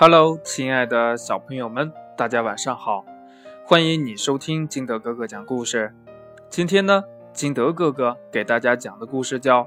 [0.00, 3.04] Hello，亲爱的小朋友们，大家晚上好！
[3.66, 5.92] 欢迎你收听金德哥哥讲故事。
[6.48, 9.64] 今天呢，金德哥哥给大家讲的故事叫《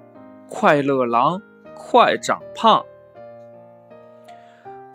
[0.49, 1.41] 快乐狼
[1.75, 2.81] 快长胖》。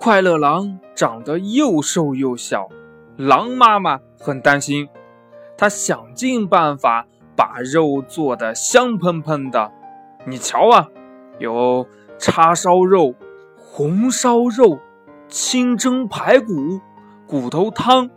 [0.01, 2.71] 快乐狼长得又瘦又小，
[3.19, 4.89] 狼妈妈很担心，
[5.59, 7.07] 她想尽办法
[7.37, 9.71] 把肉做得香喷喷的。
[10.25, 10.89] 你瞧啊，
[11.39, 13.15] 有叉烧肉、
[13.55, 14.79] 红烧肉。
[15.29, 16.81] 清蒸排骨、
[17.27, 18.11] 骨头汤、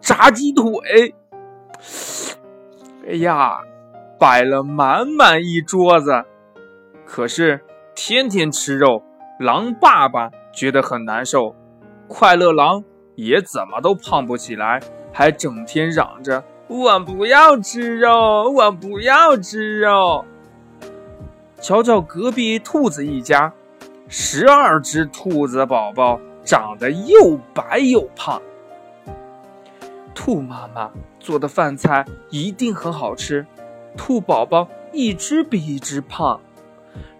[0.00, 1.14] 炸鸡腿，
[3.06, 3.58] 哎呀，
[4.18, 6.24] 摆了满满一桌子。
[7.04, 7.60] 可是
[7.94, 9.02] 天天吃肉，
[9.38, 11.54] 狼爸爸觉得很难受。
[12.08, 12.84] 快乐狼
[13.16, 14.80] 也怎么都胖不起来，
[15.12, 20.24] 还整天嚷着：“我不要吃肉，我不要吃肉。”
[21.60, 23.52] 瞧瞧隔壁兔子一家，
[24.08, 26.20] 十二只兔子宝宝。
[26.44, 28.42] 长得又白又胖，
[30.14, 30.90] 兔妈妈
[31.20, 33.46] 做的饭菜一定很好吃。
[33.96, 36.40] 兔宝宝一只比一只胖，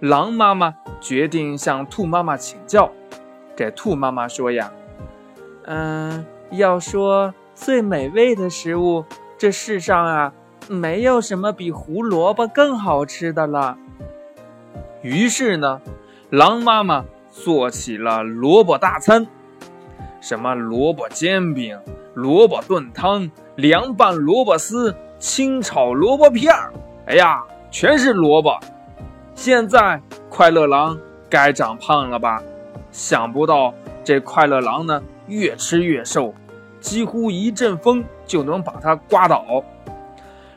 [0.00, 2.90] 狼妈妈决定向兔妈妈请教。
[3.54, 4.72] 这兔妈妈说呀
[5.64, 9.04] ：“嗯，要说最美味的食物，
[9.38, 10.32] 这世上啊，
[10.68, 13.78] 没有什么比胡萝卜更好吃的了。”
[15.02, 15.80] 于是呢，
[16.30, 17.04] 狼妈妈。
[17.32, 19.26] 做起了萝卜大餐，
[20.20, 21.80] 什么萝卜煎饼、
[22.12, 26.70] 萝卜炖汤、凉拌萝卜丝、清炒萝卜片儿，
[27.06, 28.60] 哎呀，全是萝卜。
[29.34, 30.98] 现在快乐狼
[31.30, 32.42] 该长胖了吧？
[32.90, 33.72] 想不到
[34.04, 36.34] 这快乐狼呢，越吃越瘦，
[36.80, 39.64] 几乎一阵风就能把它刮倒。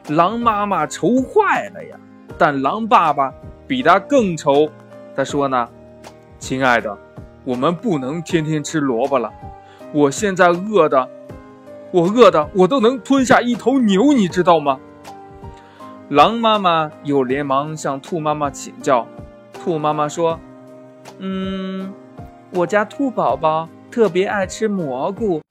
[0.10, 1.98] 狼妈妈愁坏了呀，
[2.38, 3.34] 但狼爸爸
[3.66, 4.70] 比他更愁。
[5.16, 5.70] 他说呢。
[6.46, 6.96] 亲爱的，
[7.44, 9.34] 我们不能天天吃萝卜了。
[9.92, 11.10] 我现在饿的，
[11.90, 14.80] 我饿的，我都能吞下一头牛，你知道吗？
[16.08, 19.08] 狼妈妈又连忙向兔妈妈请教。
[19.54, 20.40] 兔妈妈说
[21.18, 21.92] ：“嗯，
[22.52, 25.42] 我家兔宝宝特别爱吃蘑菇，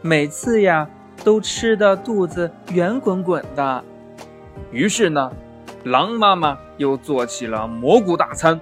[0.00, 0.88] 每次呀
[1.22, 3.84] 都吃的肚子圆滚滚的。”
[4.72, 5.30] 于是呢，
[5.84, 8.58] 狼妈妈又做起了蘑菇大餐。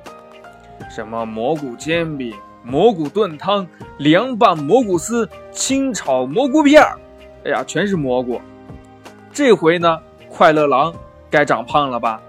[0.91, 3.66] 什么蘑菇煎饼、蘑菇炖汤、
[3.99, 6.99] 凉拌蘑菇丝、清炒蘑菇片儿，
[7.44, 8.41] 哎呀，全是蘑菇。
[9.33, 10.93] 这回呢，快乐狼
[11.31, 12.21] 该长胖了吧？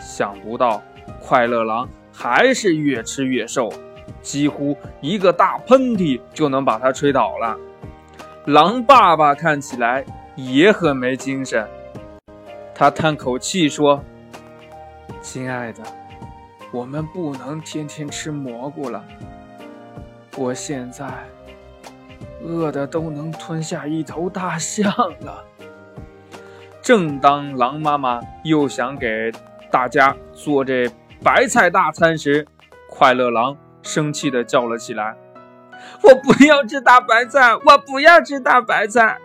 [0.00, 0.82] 想不到，
[1.20, 3.72] 快乐狼还是越吃越瘦，
[4.20, 7.56] 几乎一个大喷嚏就能把它吹倒了。
[8.46, 10.04] 狼爸爸看起来
[10.34, 11.66] 也很没精神，
[12.74, 14.02] 他叹口气说
[15.22, 15.82] ：“亲爱的。”
[16.72, 19.04] 我们不能天天吃蘑菇了。
[20.36, 21.06] 我现在
[22.42, 24.90] 饿的都能吞下一头大象
[25.20, 25.44] 了。
[26.80, 29.30] 正当狼妈妈又想给
[29.70, 30.90] 大家做这
[31.22, 32.46] 白菜大餐时，
[32.88, 35.14] 快乐狼生气的叫了起来
[36.02, 37.54] ：“我不要吃大白菜！
[37.54, 39.18] 我不要吃大白菜！”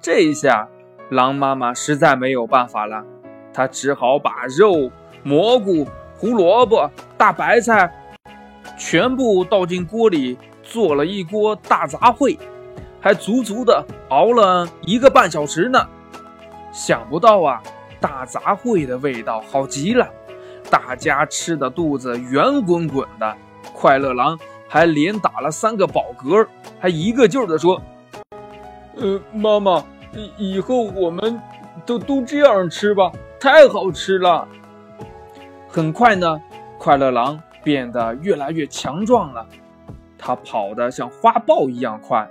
[0.00, 0.68] 这一下，
[1.08, 3.04] 狼妈妈实在没有办法了，
[3.52, 4.92] 她只好把肉、
[5.24, 5.88] 蘑菇。
[6.18, 7.92] 胡萝卜、大白菜
[8.78, 12.38] 全部倒进锅里，做了一锅大杂烩，
[13.00, 15.86] 还足足的熬了一个半小时呢。
[16.72, 17.62] 想不到啊，
[18.00, 20.08] 大杂烩的味道好极了，
[20.70, 23.36] 大家吃的肚子圆滚滚的。
[23.74, 24.38] 快乐狼
[24.68, 26.46] 还连打了三个饱嗝，
[26.80, 27.80] 还一个劲儿的说
[28.96, 29.84] ：“呃，妈妈，
[30.14, 31.40] 以以后我们
[31.84, 34.48] 都都这样吃吧，太好吃了。”
[35.76, 36.40] 很快呢，
[36.78, 39.46] 快乐狼变得越来越强壮了。
[40.16, 42.30] 它跑得像花豹一样快，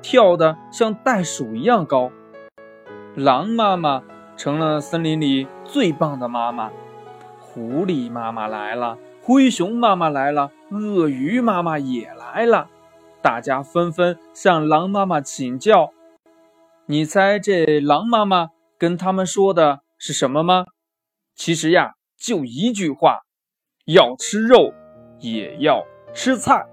[0.00, 2.10] 跳得像袋鼠一样高。
[3.14, 4.02] 狼妈妈
[4.34, 6.72] 成了森林里最棒的妈妈。
[7.38, 12.70] 狐狸妈妈来了，灰熊妈妈来了，鳄鱼妈妈也来了。
[13.20, 15.92] 大家纷纷向狼妈妈请教。
[16.86, 20.64] 你猜这狼妈妈跟他们说的是什么吗？
[21.34, 21.95] 其实呀。
[22.16, 23.20] 就一句话，
[23.84, 24.72] 要吃肉，
[25.18, 25.84] 也要
[26.14, 26.66] 吃菜。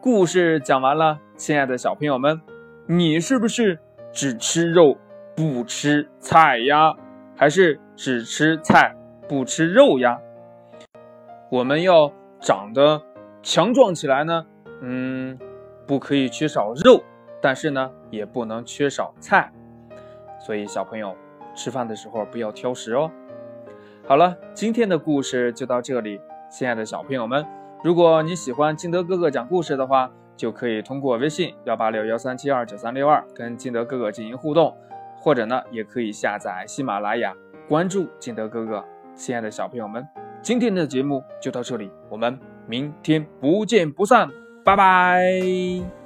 [0.00, 2.40] 故事讲完了，亲爱的小朋友们，
[2.86, 3.80] 你是不是
[4.12, 4.96] 只吃肉
[5.34, 6.94] 不吃菜呀？
[7.36, 8.94] 还是只吃菜
[9.28, 10.20] 不吃肉呀？
[11.50, 13.02] 我们要长得
[13.42, 14.46] 强壮起来呢，
[14.80, 15.36] 嗯，
[15.86, 17.02] 不可以缺少肉，
[17.42, 19.52] 但是呢，也不能缺少菜。
[20.38, 21.16] 所以小朋友
[21.56, 23.10] 吃饭的时候不要挑食哦。
[24.08, 27.44] 好了，今天的故事就到这里，亲爱的小朋友们，
[27.82, 34.72] 如果你喜欢金德哥哥讲故事的话，就可以通过微信幺八六幺三七二九三六二跟金德哥哥进行互动，
[35.18, 37.34] 或者呢，也可以下载喜马拉雅
[37.68, 38.84] 关注金德哥哥。
[39.16, 40.06] 亲爱的小朋友们，
[40.40, 42.38] 今天的节目就到这里，我们
[42.68, 44.30] 明天不见不散，
[44.64, 46.05] 拜拜。